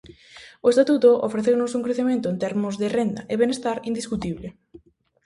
O 0.65 0.67
Estatuto 0.73 1.09
ofreceunos 1.27 1.71
un 1.77 1.85
crecemento 1.85 2.27
en 2.29 2.37
termos 2.45 2.73
de 2.81 2.87
renda 2.97 3.21
e 3.33 3.35
benestar 3.41 3.77
indiscutible. 3.89 4.47